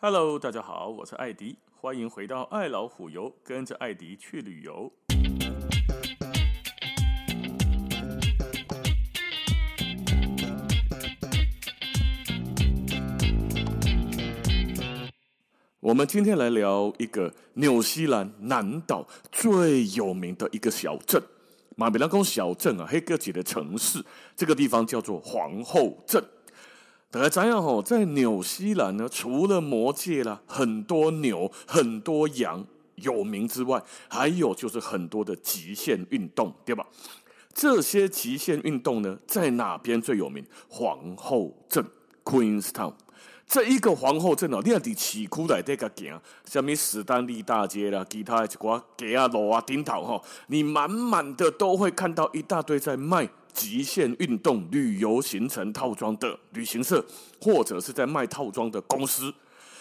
[0.00, 4.92] Hello，大家好，我是艾迪，欢迎回到爱老虎游，跟着艾迪去旅游。
[15.80, 21.20] 我们今天来聊一个纽西兰南岛最有名的一个小镇，
[21.74, 24.04] 马比拉宫小镇啊，黑哥姐的城市，
[24.36, 26.24] 这个地方叫做皇后镇。
[27.10, 32.62] 大家知道吼，在纽西兰呢，除了魔界啦，很多牛、很多羊
[32.96, 36.86] 有名之外，还有就是很多的极限运动，对吧？
[37.54, 40.44] 这些极限运动呢，在哪边最有名？
[40.68, 41.82] 皇后镇
[42.22, 42.92] （Queenstown）。
[43.46, 57.04] 这一个皇后镇哦，你看在市区内底个行，什么史丹利大街啦，其他的一寡街啊、路啊、顶头哈，你满满的都会看到一大堆在卖极限运动旅游行程套装的旅行社，
[57.40, 59.32] 或者是在卖套装的公司。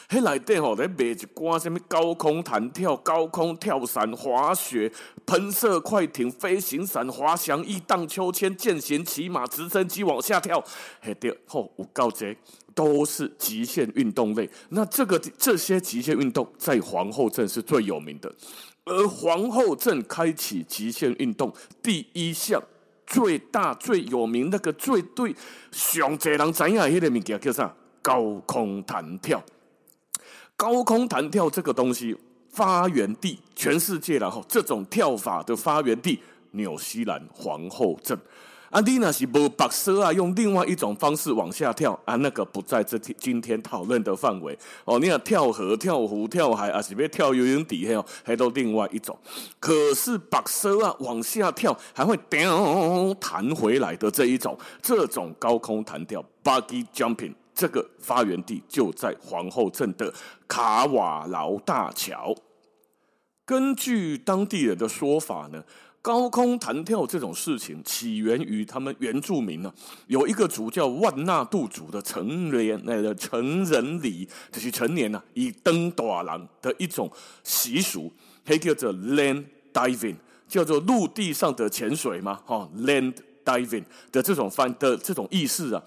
[0.10, 4.90] 嘿，内底吼在卖一寡什么高空弹跳、高空跳伞、滑雪、
[5.26, 10.64] 喷射快艇、飞行伞、滑翔翼、荡秋千、健行、骑马、直升机往下跳，
[11.02, 12.36] 嘿对，吼有够多。
[12.74, 18.32] 都是极限运动类，那这个这些极限运动在皇后镇是最有名的，
[18.86, 21.52] 而皇后镇开启极限运动
[21.82, 22.62] 第一项
[23.08, 25.36] 最大最有名那个最对
[25.72, 27.74] 上侪人知影迄个物件叫啥？
[28.04, 29.44] 高空弹跳。
[30.56, 32.16] 高空弹跳这个东西
[32.50, 36.20] 发源地全世界，然后这种跳法的发源地
[36.52, 38.18] 纽西兰皇后镇。
[38.70, 45.00] 啊，你那是无白色啊，用另外一种方式往下跳啊，那个不在这天今天讨论的范围哦。
[45.00, 49.18] 你要跳河、跳湖、跳海啊，是别跳游泳底下哦，还都另外一种。
[49.60, 60.14] 可是白色啊，往下跳还会掉弹回来的这一种，这种高空弹跳 （bungee jumping） 这个发源地就在皇后镇的
[60.46, 62.36] 卡瓦劳大桥。
[63.46, 65.64] 根据当地人的说法呢。
[66.08, 69.70] 高空弹跳这种事情起源于他们原住民呢，
[70.08, 77.12] 有一个族叫万纳度族的成年那个成人礼，就是成年呢以登大人的一种
[77.44, 78.10] 习俗，
[78.46, 80.16] 还叫做 land diving，
[80.48, 83.14] 叫做陆地上的潜水嘛，哈，land
[83.44, 85.84] diving 的这种翻的这种意思啊。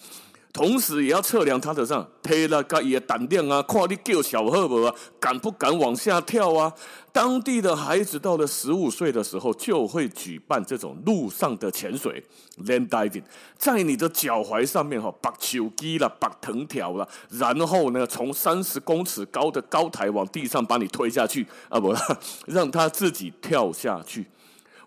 [0.53, 6.73] 同时也要测量他的上，推了个也胆量啊，看你叫小赫伯啊，敢不敢往下跳啊？
[7.13, 12.23] 当地的孩子到了十五岁的时候，就会举办这种陆上的潜水
[12.65, 13.23] （land diving），
[13.57, 21.95] 在你的脚踝上面哈，绑球机了，绑藤条了，然后呢，从三十公尺高的高台往地上把你推下去啊，不，
[22.47, 24.27] 让他自己跳下去，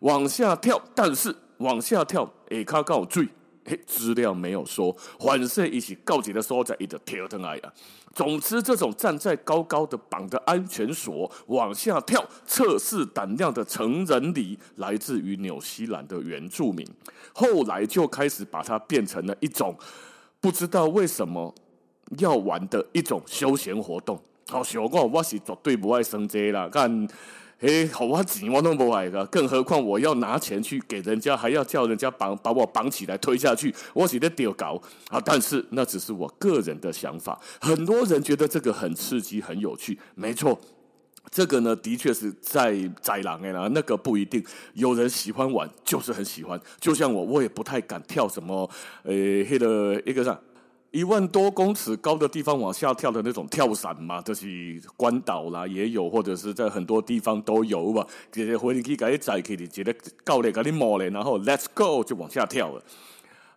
[0.01, 3.27] 往下跳，但是往下跳，哎，卡告坠。
[3.65, 7.73] 嘿，资料没有说，反正一起告急的时候在一直跳上来啊。
[8.13, 16.87] 总之，这种站在高高的绑的安全锁往下跳测试胆量的成人礼，来自于纽西兰的原住民。
[17.33, 19.75] 后来就开始把它变成了一种
[20.39, 21.55] 不知道为什么
[22.19, 24.21] 要玩的一种休闲活动。
[24.47, 27.07] 好，小光，我是绝对不爱升级啦，看。
[27.63, 35.21] 哎，好啊，钱我都不爱个，更何况我要拿钱去给人家，还要叫人家绑把我绑起来推下去，我觉得丢搞啊！
[35.23, 39.97] 但是那只是我个人的想法，很多人觉得这个很刺激、很有趣。
[40.13, 40.59] 没错，
[41.31, 44.43] 这个呢，的确是在宰狼哎啦，那个不一定，
[44.73, 46.59] 有人喜欢玩，就是很喜欢。
[46.81, 48.69] 就像我，我也不太敢跳什么，
[49.03, 50.37] 呃，那个一个啥。
[50.93, 58.05] 一万多公尺高的地方往下跳的那种跳伞嘛，就是关岛啦也有，或者是在很多地方都有吧。
[58.31, 62.83] 直接回去给你载起，你直接教练给你摸嘞，然后 Let's go 就往下跳了。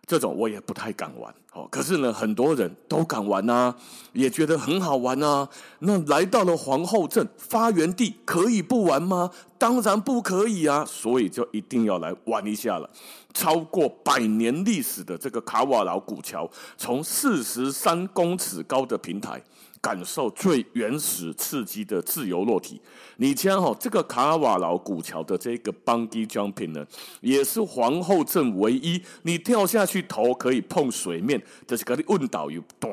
[0.07, 3.75] 这种我也不太敢玩，哦，可是呢，很多人都敢玩呐、啊，
[4.13, 5.49] 也觉得很好玩啊。
[5.79, 9.29] 那来到了皇后镇发源地，可以不玩吗？
[9.57, 12.89] 当然不可以啊，所以就一定要来玩一下了。
[13.33, 19.43] 超过百年历史的这个卡瓦劳古桥，从四十三公尺高的平台。
[19.81, 22.81] 感受最原始刺激的自由落体。
[23.17, 26.85] 你瞧哈，这个卡瓦劳古桥的这个 bungee jumping 呢，
[27.21, 32.89] 也是皇后镇唯一你跳下去头可以碰水面，就是给你问导游，咚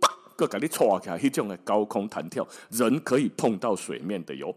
[0.00, 4.54] 吧，个给你抓起来一种的高空弹跳，人可以碰到水面的哟。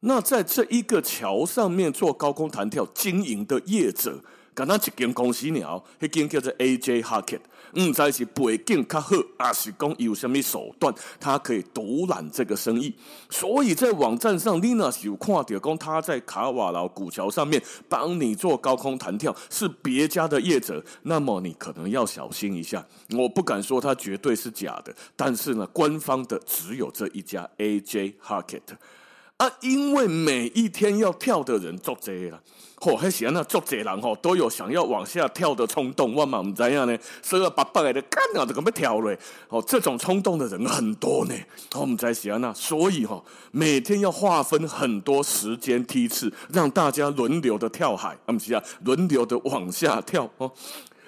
[0.00, 4.20] 那在这一个桥上面做高空弹跳经营的业者，
[4.54, 7.40] 敢那一间公司鸟，迄间叫做 AJ Hackett，
[7.78, 12.94] 唔知是背景较好，还是讲有什么手段，他可以独揽这个生意。
[13.30, 22.86] 所以在网站上，你若是有看到讲他在卡瓦劳古桥上面帮你做高空弹跳，是别家的业者，那么你可能要小心一下。
[23.16, 28.60] 我不敢说他绝对是假的，但是呢，官方的只有这一家 AJ Hackett。
[29.38, 32.40] 啊，因为每一天要跳的人足侪啦，
[32.76, 36.14] 吼，还是那足侪人吼，都有想要往下跳的冲动。
[36.14, 39.18] 我嘛唔知样呢，所以白白的干了就咁要跳嘞，
[39.48, 41.34] 哦，这种冲动的人很多呢。
[41.74, 50.52] 我们在想那，所以吼，每天要划分很多时间梯次，让大家轮流的跳海，啊，不是啊，轮流的往下跳哦。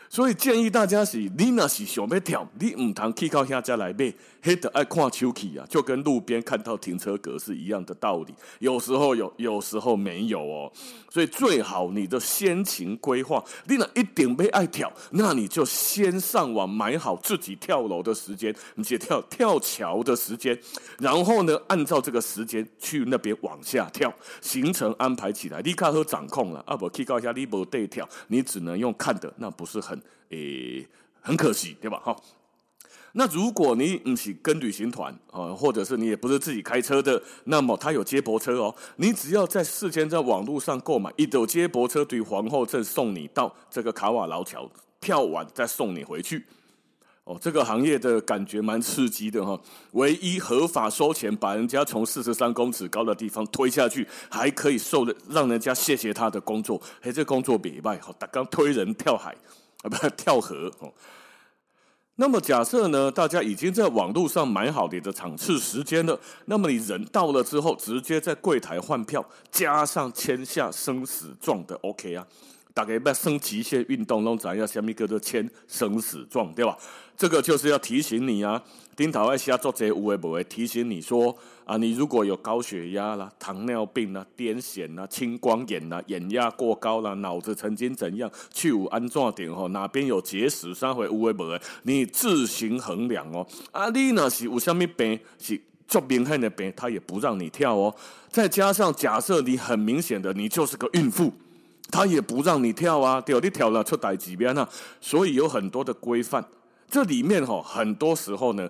[0.09, 4.13] 所以建议大家是，你那是想要跳，你唔通去到遐家来买，
[4.45, 8.35] 黑的爱看手气啊，就跟路边看到停车格是一样的道理。
[8.59, 10.71] 有时候有，有时候没有哦。
[11.09, 20.59] 所以最好你的先行规划，你那一定要爱跳，那你就先上网买好自己跳楼的时间，你去跳跳桥的时间，
[20.99, 24.13] 然后呢，按照这个时间去那边往下跳，
[24.43, 29.99] 行程安排起来，你看好掌控了啊，不去到遐你无得跳，你只能用看的，那不是很。
[30.31, 30.85] 诶，
[31.21, 32.01] 很可惜，对吧？
[32.03, 32.17] 哈，
[33.17, 38.75] 那如果你不是跟旅行团啊，或者是你也不是自己开车的，那么他有接驳车哦。
[38.97, 44.69] 你只要在事先在网络上购买一斗接驳车，对皇后镇送你到这个卡瓦劳桥
[45.01, 46.45] 跳完，再送你回去。
[47.23, 49.59] 哦，这个行业的感觉蛮刺激的哈。
[49.93, 56.83] 唯一合法收钱，把人家从四十三公尺高的地方推下去，还可以受让人家谢谢他的工作。
[57.01, 59.35] 嘿，这工作别卖，好，他刚推人跳海。
[59.83, 60.93] 啊，不跳河哦。
[62.17, 72.25] 那么假设呢，大家已经在网络上买好你的场次时间了，那么你人到了之后，直接在柜台换票，加上签下生死状的 OK 啊。
[72.75, 76.77] 大概要升极限运动，拢知影什么叫做签生死状，对吧？
[77.17, 78.61] 这个就是要提醒你啊，
[78.97, 81.35] 顶头爱写作者有诶无诶，提醒你说
[81.65, 93.47] 啊，你如果有高血压啦、糖尿病啦、癫痫啦、青光眼啦、眼压过高啦、脑子曾经怎样，去有安怎点吼，哪边有结石，啥会有诶无诶，你自行衡量哦。
[93.71, 97.95] 啊，你若是有什么病是足明显的病，他也不让你跳哦。
[98.29, 101.33] 再加上假设你很明显的，你就是个孕妇。
[101.95, 104.69] 他也不让你跳啊，对，你跳了出代志变啊，
[105.01, 106.45] 所以有很多的规范。
[106.91, 108.69] 这里面哈，很多时候呢，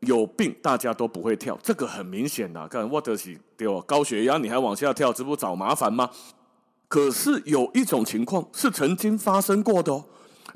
[0.00, 2.66] 有病大家都不会跳，这个很明显的。
[2.68, 3.78] 看，我的是对吧？
[3.86, 6.08] 高血压你还往下跳，这不找麻烦吗？
[6.88, 10.02] 可是有一种情况是曾经发生过的哦，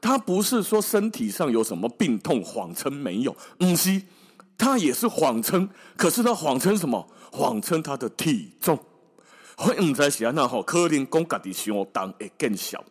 [0.00, 4.06] 他不是说身体上有什么病痛，谎称没有，嗯，西，
[4.56, 5.68] 他也是谎称，
[5.98, 7.06] 可是他谎称什么？
[7.30, 8.78] 谎称他的体重。
[9.56, 12.84] 我唔知是安那吼，可能讲家己相当会更小，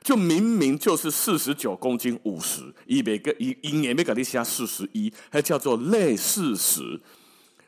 [0.00, 7.00] 就明明就是四十九公斤五十，伊别个伊伊也没给你写四十一，还叫做类四十，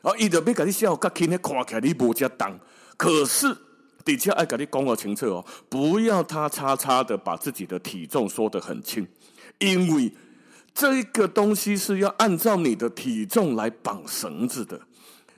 [0.01, 2.57] 啊，伊就别给你写，较轻的看起来你无遮重，
[2.95, 3.53] 可是
[4.05, 9.05] 底下爱给你讲个清楚哦，不要他叉叉的把自己的体重说得很轻，
[9.59, 10.09] 因为
[10.73, 14.79] 这个东西是要按照你的体重来绑绳子的，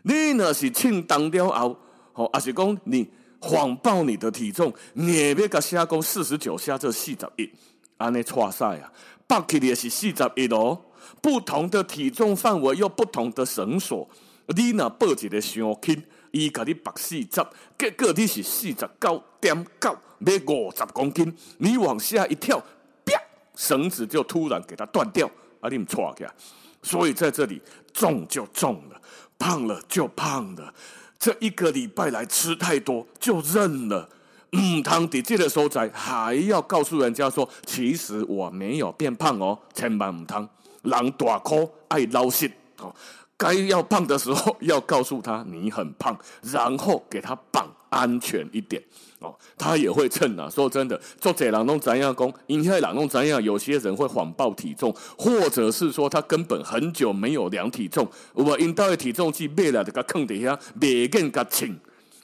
[0.03, 1.79] 你那是称重了后。
[2.13, 7.51] 好，也是讲你谎报你的体重，你也别个写讲四十九下这四十一，
[7.97, 8.93] 安尼错赛啊，
[9.27, 10.79] 报起来是四十一哦。
[11.21, 14.07] 不同的体重范围有不同的绳索，
[14.55, 17.45] 你若报一个伤轻，伊甲你绑四十，
[17.77, 22.57] 结果你是四十九点九，要五十公斤，你往下一跳，
[23.05, 23.19] 啪，
[23.55, 26.33] 绳子就突然给它断掉，啊，你唔错起来。
[26.81, 27.61] 所以在这里
[27.93, 29.01] 重就重了，
[29.37, 30.73] 胖了就胖了。
[31.23, 34.09] 这一个礼拜来吃太多就认了，
[34.51, 40.45] 嗯，汤底记得收窄，还要告诉人家说，其实我没有变胖哦，千万唔汤，
[40.81, 42.51] 人大哭爱捞心。
[42.79, 42.93] 哦，
[43.37, 48.81] 该要胖的时候要告诉他你很胖，然后给他绑安全一点。
[49.19, 50.49] 哦，他也会称啊。
[50.49, 61.73] 说真的，做这人弄怎样讲，因为人弄怎样，有些人会谎报体重，或者是说他根本很久没有量体重，我因到的体重计买来就给坑底下，别跟个称。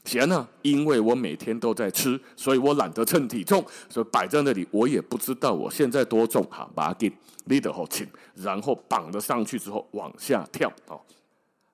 [0.04, 6.44] 行啊，因为我每天都在吃，所以我懒得称体重，所以摆在那里，我也不知道我现在多重。
[6.50, 7.12] 哈，把它给
[7.46, 10.72] 立得好轻，然后绑了上去之后往下跳。
[10.88, 11.00] 哦。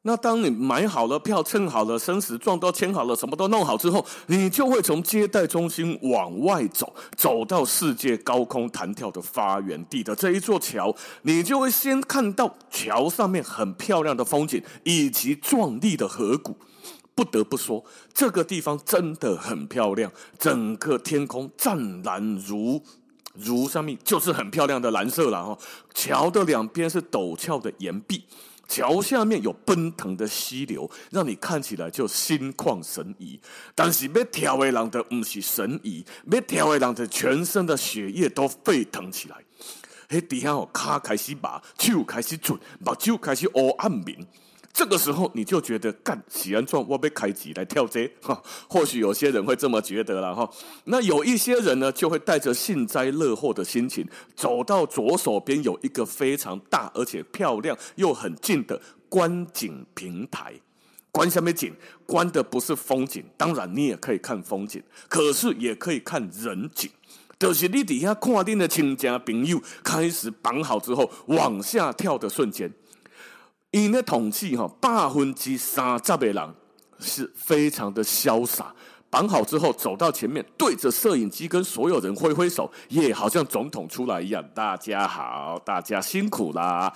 [0.08, 16.56] 那当你买好了票，称好了生死状都签好了，什么都弄好之后，你就会从接待中心往外走，走到世界高空弹跳的发源地的这一座桥，你就会先看到桥上面很漂亮的风景以及壮丽的河谷。
[17.16, 17.84] 不得不说，
[18.14, 22.80] 这个地方真的很漂亮，整个天空湛蓝如
[23.34, 25.58] 如上面就是很漂亮的蓝色了哈。
[25.96, 28.24] 桥的两边是陡峭的岩壁，
[28.68, 33.40] 桥下面有奔腾的溪流，让你看起来就心旷神怡。
[33.74, 39.38] 但是要跳的人的不是神怡，要跳的人的全身的血液都沸腾起来。
[40.08, 44.26] 嘿，底下哦，脚开始麻，手开始准，目睭开始乌暗明。
[44.76, 50.50] 这个时候你就觉得干喜安状，我被开启来跳街哈，或许有些人会这么觉得了哈。
[50.84, 54.06] 那有一些人呢，就会带着幸灾乐祸的心情，
[54.36, 58.78] 走到左手边有一个非常大而且漂亮又很近的
[59.08, 60.54] 观景平台。
[61.10, 61.74] 观下面景，
[62.06, 66.92] 观的不是风景，当然你也可以看风景，可是也可以看人景。
[67.40, 72.70] 就是你底下看你的亲家朋友开始绑好之后往下跳的瞬间。
[73.84, 76.56] 因的统计哈，百分之三十的人
[76.98, 78.74] 是非常的潇洒，
[79.10, 84.42] 绑好之后走到前面，对着摄影机跟所有人挥挥手，也好像总统出来一样。
[84.54, 86.92] 大家好，大家辛苦啦！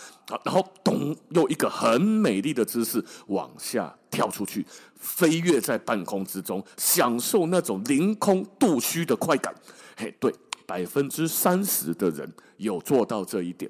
[0.45, 9.53] 然后咚，又一个很美丽的姿势往下跳出去，飞跃在半空之中，享受那种凌空度虚的快感。
[9.97, 10.33] 嘿，对，
[10.65, 13.69] 百分之三十的人有做到这一点。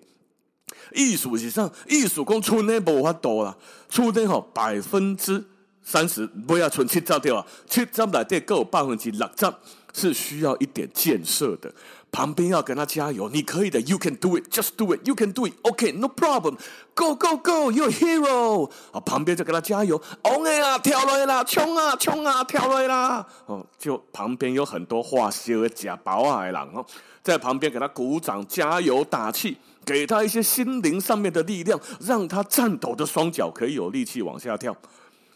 [0.93, 3.55] 艺术是上，艺术讲村内无法度啦，
[3.89, 5.43] 村内吼百分之
[5.81, 9.53] 三十，不要存七十掉啊，七十内底够百分之六十
[9.91, 11.73] 是需要一点建设的，
[12.11, 26.85] 旁边要跟他加油，你可以的，You can do it，just do it，You can do it，OK，no problem，Go go go，You're hero，啊，旁边就跟他加油，OK 啊，跳来啦，冲啊冲啊，跳来啦，哦，就旁边有很多化学假包啊的人哦，
[27.23, 29.57] 在旁边给他鼓掌加油打气。
[29.85, 34.75] 给他一些心灵上面的力量，让他颤抖的双脚可以有力气往下跳。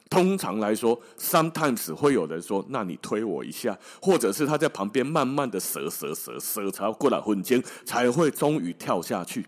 [0.09, 9.43] 通常来说，sometimes 会有人说：“那你推我一下。”或者是他在旁边慢慢的折折折折，才过来混肩，才会终于跳下去。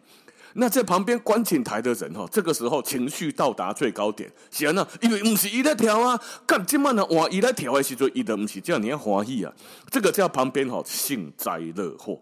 [0.53, 4.31] 那在旁边观景台的人哈，这个时候情绪到达最高点。
[4.49, 7.05] 是啊，因为不是一在跳啊，干这么呢？
[7.07, 9.53] 哇，一在跳的时候，一的不是这样，你要欢喜啊。
[9.91, 12.19] 这个叫旁边哈幸灾乐祸。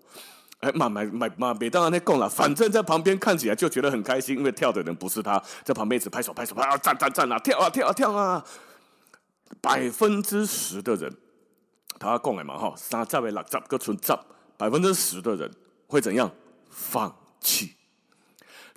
[0.63, 8.45] 哎，妈妈妈妈，别当然那供了，反正在旁边看起来就觉得很开心，因为跳的人不是他，在旁边一直拍手拍手，啊，站站站啊，跳啊跳啊跳啊！
[9.59, 11.13] 百分之十的人，
[11.99, 14.17] 他供了嘛哈，三十位六十个存十，
[14.55, 15.51] 百分之十的人
[15.87, 16.31] 会怎样？
[16.69, 17.75] 放弃。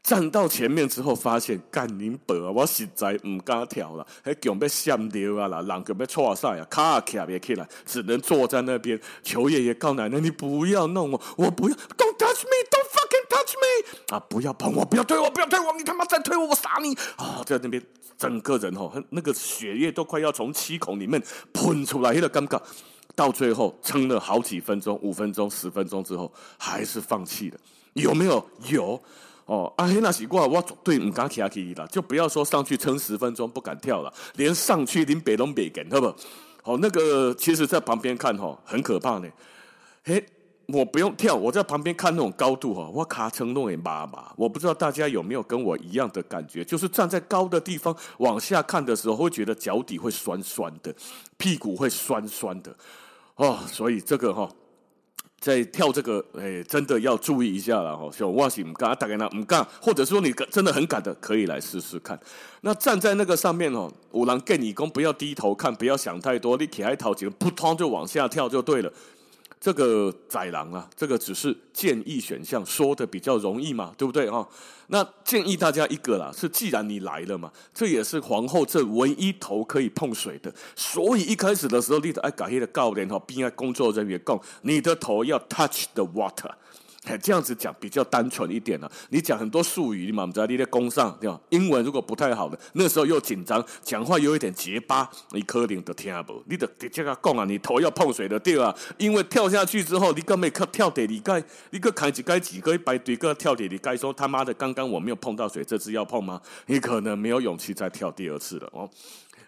[0.06, 2.52] 站到前面之后，发现干宁伯啊！
[2.52, 14.20] 我实在唔敢跳了，还脚被闪掉啊啦，人脚被错晒啊，卡卡别起来，只能坐在那边求爷爷告奶奶，你不要弄我，我不要，Don't touch me，Don't fucking touch me 啊！
[14.30, 17.42] 不要碰我，不要推我，不要推我，你他妈再推我，我杀你啊！
[17.44, 17.84] 在那边
[18.16, 21.20] 整个人吼，那个血液都快要从七孔里面
[21.52, 22.62] 喷出来了，尴尬。
[23.16, 27.58] 到最后撑了好几分钟，五分钟、十分钟之后，还是放弃了。
[27.94, 28.48] 有没有？
[28.68, 29.02] 有。
[29.46, 36.14] 哦，阿黑那习惯，我绝对唔敢跳起啦，就不要说上去撑十分钟不敢跳了，连上去连北都别敢，好不？
[36.64, 39.28] 好，那个其实在旁边看哈，很可怕呢。
[40.02, 40.20] 嘿，
[40.66, 44.32] 我不用跳，我在旁边看那种高度哈，我卡撑弄也麻麻。
[44.36, 50.92] 我不知道大家有没有跟我一样的感觉，就是站在高的地方往下看的时候，会觉得脚底会酸酸的，
[51.36, 52.76] 屁股会酸酸的。
[53.36, 54.50] 哦，所以这个哈。
[55.38, 58.10] 在跳这个，哎，真的要注意一下了哈。
[58.10, 62.18] 像我是唔敢，大概那唔敢，或者说你真的很敢的，可以来试试看。
[62.62, 68.92] 那站在那个上面哦，五郎跟你讲，不要低头看，不要想太多，你起来头几个扑通就往下跳就对了。
[69.66, 74.48] 这个宰狼啊，这个只是建议选项，说的比较容易嘛，对不对哈？
[74.86, 86.52] 那建议大家一个啦，是既然你来了嘛，这也是皇后镇唯一头可以碰水的，所以一开始的时候，你得爱感谢的教练哈，并爱工作人员讲，你的头要 touch the water。
[87.18, 88.92] 这样子讲比较单纯一点了、啊。
[89.10, 91.38] 你讲很多术语，你嘛不知道你在工上对吧？
[91.50, 96.42] 英文如果不太好的，那时候又紧张，讲话有一点结巴，你可能都听不。
[96.46, 106.40] 你得直接个讲啊，你头要碰水的对啊，因为跳下去之后，你根本可跳底里盖，你个开几盖几个一百对个跳底里盖，说他妈的，刚刚我没有碰到水，这次要碰吗？
[106.66, 108.88] 你可能没有勇气再跳第二次了哦。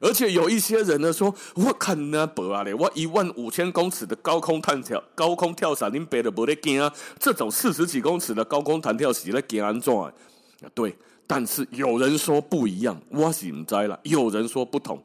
[0.01, 6.93] 而且有一些人呢说，我看那不啊嘞，我一万五千公尺的高空弹跳，高空跳伞，您别的不得惊啊！
[7.19, 10.13] 这种四十几公尺的高空弹跳是来惊安怎啊？
[10.75, 13.99] 对，但是有人说不一样，我是唔知了。
[14.05, 15.03] 有人说不同，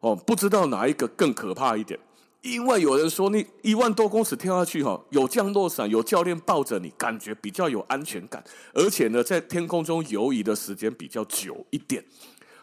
[0.00, 1.98] 哦，不知道哪一个更可怕一点。
[2.40, 8.42] 因为有人说，你一万多公尺跳下去，哈，有降落伞，有教练抱着你，感觉比较有安全感，
[8.72, 12.04] 而且呢，在天空中游移的时间比较久一点。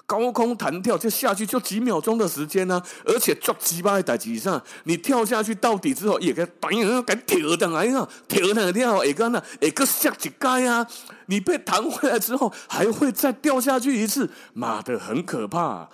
[0.08, 10.86] 高空弹跳就下去就几秒钟的时间呢、啊，而且抓鸡巴在机上，你跳下去到底之后也该反应，该跳上来啊，跳上来跳，也刚呢，也个下几盖啊，
[11.26, 15.90] 你被弹回来之后还会再掉下去一次，妈的很可怕、啊。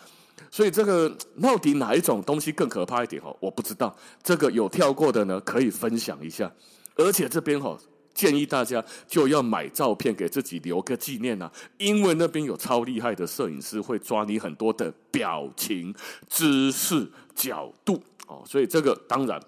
[0.50, 1.10] 所以这个
[1.42, 3.34] 到底哪一种东西更可怕一点哦？
[3.40, 6.52] 我不知道，这个有跳过的呢，可以分享一下。
[6.96, 7.78] 而且这边哈。
[8.14, 15.94] 建议大家就要买照片给自己留个纪念啊，因为那边有超厉害的摄影师会抓你很多的表情、
[16.28, 19.40] 姿势、角度哦，所以这个当然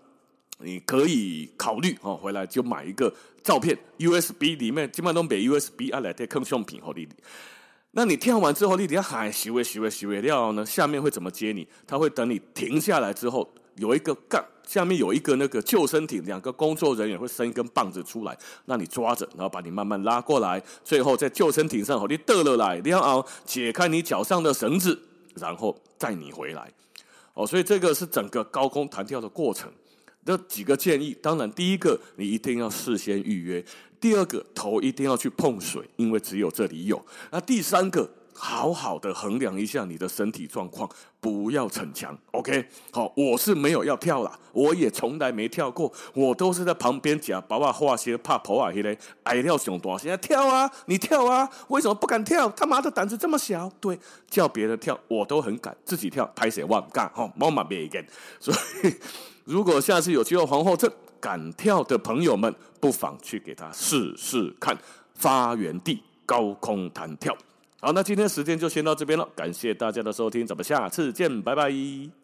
[0.59, 7.07] 你可以考虑哦，回来就买一个照片 USB 里面基本上都没 USB 啊，来带坑相片好你。
[7.91, 10.65] 那你跳完之后，你底下喊洗位洗位洗位料呢？
[10.65, 11.67] 下面会怎么接你？
[11.85, 13.53] 他会等你停下来之后。
[13.77, 24.99] 有一个杠，下面有一个那个救生艇，两个工作人员会伸一根棒子出来，那你抓着，然后把你慢慢拉过来，最后在救生艇上，好，你得了来，然后解开你脚上的绳子，
[25.35, 26.71] 然后载你回来。
[27.33, 29.71] 哦，所以这个是整个高空弹跳的过程。
[30.25, 33.65] 这几个建议，当然第一个你一定要事先预约，
[33.99, 37.03] 第二个头一定要去碰水，因为只有这里有。
[37.31, 38.09] 那第三个。
[38.33, 42.17] 好好的衡量一下你的身体状况，不要逞强。
[42.31, 52.49] OK，好，我是没有要跳啦，我也从来没跳过，我都是在旁边夹，把我画些怕婆啊，迄个爱跳熊多，现在跳啊，你跳啊，为什么不敢跳？
[52.49, 53.97] 他妈的胆子这么小，对，
[54.29, 58.03] 叫别人跳我都很敢，自己跳拍谁忘干哈，毛马别一个。
[58.39, 58.93] 所以，
[59.45, 64.77] 如果下次有机会皇后镇敢跳的朋友们，不妨去给他试试看
[65.15, 67.35] 发源地高空弹跳。
[67.83, 72.22] 好，那今天时间就先到这边了，感谢大家的收听，咱们下次见，拜拜。